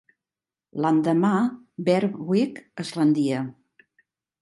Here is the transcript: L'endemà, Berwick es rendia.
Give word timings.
L'endemà, 0.85 1.35
Berwick 1.91 2.65
es 2.85 2.97
rendia. 3.01 3.47